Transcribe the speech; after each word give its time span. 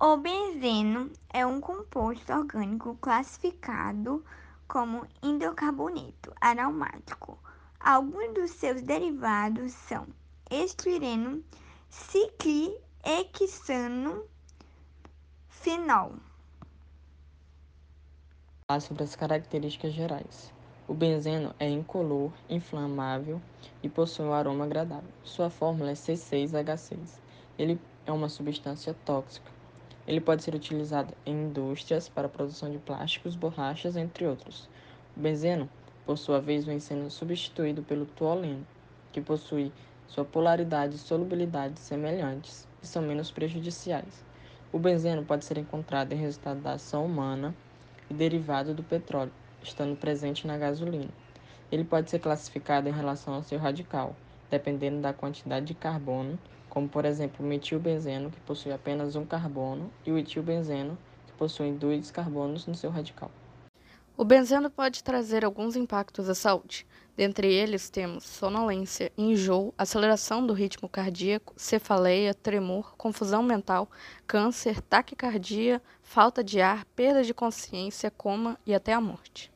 O 0.00 0.16
benzeno 0.16 1.10
é 1.28 1.44
um 1.44 1.60
composto 1.60 2.32
orgânico 2.32 2.96
classificado 3.00 4.24
como 4.68 5.04
hidrocarboneto 5.20 6.32
aromático. 6.40 7.36
Alguns 7.80 8.32
dos 8.32 8.52
seus 8.52 8.80
derivados 8.80 9.72
são 9.72 10.06
estireno, 10.48 11.42
ciclohexano, 11.90 14.24
fenol. 15.48 16.12
Falar 18.68 18.80
sobre 18.80 19.02
as 19.02 19.16
características 19.16 19.94
gerais. 19.94 20.54
O 20.86 20.94
benzeno 20.94 21.52
é 21.58 21.68
incolor, 21.68 22.30
inflamável 22.48 23.42
e 23.82 23.88
possui 23.88 24.26
um 24.26 24.32
aroma 24.32 24.64
agradável. 24.64 25.10
Sua 25.24 25.50
fórmula 25.50 25.90
é 25.90 25.94
C6H6. 25.94 27.18
Ele 27.58 27.80
é 28.06 28.12
uma 28.12 28.28
substância 28.28 28.94
tóxica. 29.04 29.57
Ele 30.08 30.22
pode 30.22 30.42
ser 30.42 30.54
utilizado 30.54 31.12
em 31.26 31.34
indústrias 31.34 32.08
para 32.08 32.28
a 32.28 32.30
produção 32.30 32.70
de 32.70 32.78
plásticos, 32.78 33.36
borrachas, 33.36 33.94
entre 33.94 34.26
outros. 34.26 34.66
O 35.14 35.20
benzeno, 35.20 35.68
por 36.06 36.16
sua 36.16 36.40
vez, 36.40 36.64
vem 36.64 36.80
sendo 36.80 37.10
substituído 37.10 37.82
pelo 37.82 38.06
tolueno, 38.06 38.66
que 39.12 39.20
possui 39.20 39.70
sua 40.06 40.24
polaridade 40.24 40.96
e 40.96 40.98
solubilidade 40.98 41.78
semelhantes 41.78 42.66
e 42.82 42.86
são 42.86 43.02
menos 43.02 43.30
prejudiciais. 43.30 44.24
O 44.72 44.78
benzeno 44.78 45.26
pode 45.26 45.44
ser 45.44 45.58
encontrado 45.58 46.14
em 46.14 46.16
resultado 46.16 46.62
da 46.62 46.72
ação 46.72 47.04
humana 47.04 47.54
e 48.08 48.14
derivado 48.14 48.72
do 48.72 48.82
petróleo, 48.82 49.32
estando 49.62 49.94
presente 49.94 50.46
na 50.46 50.56
gasolina. 50.56 51.10
Ele 51.70 51.84
pode 51.84 52.08
ser 52.08 52.20
classificado 52.20 52.88
em 52.88 52.92
relação 52.92 53.34
ao 53.34 53.42
seu 53.42 53.58
radical, 53.58 54.16
dependendo 54.50 55.02
da 55.02 55.12
quantidade 55.12 55.66
de 55.66 55.74
carbono 55.74 56.38
como 56.68 56.88
por 56.88 57.04
exemplo 57.04 57.44
o 57.44 57.48
metilbenzeno, 57.48 58.30
que 58.30 58.40
possui 58.40 58.72
apenas 58.72 59.16
um 59.16 59.24
carbono, 59.24 59.90
e 60.06 60.12
o 60.12 60.18
etilbenzeno, 60.18 60.96
que 61.26 61.32
possui 61.34 61.72
dois 61.72 62.10
carbonos 62.10 62.66
no 62.66 62.74
seu 62.74 62.90
radical. 62.90 63.30
O 64.16 64.24
benzeno 64.24 64.68
pode 64.68 65.04
trazer 65.04 65.44
alguns 65.44 65.76
impactos 65.76 66.28
à 66.28 66.34
saúde. 66.34 66.84
Dentre 67.16 67.52
eles 67.52 67.88
temos 67.88 68.24
sonolência, 68.24 69.12
enjoo, 69.16 69.72
aceleração 69.78 70.44
do 70.44 70.52
ritmo 70.52 70.88
cardíaco, 70.88 71.54
cefaleia, 71.56 72.34
tremor, 72.34 72.96
confusão 72.96 73.44
mental, 73.44 73.88
câncer, 74.26 74.80
taquicardia, 74.80 75.80
falta 76.02 76.42
de 76.42 76.60
ar, 76.60 76.84
perda 76.96 77.22
de 77.22 77.32
consciência, 77.32 78.10
coma 78.10 78.58
e 78.66 78.74
até 78.74 78.92
a 78.92 79.00
morte. 79.00 79.52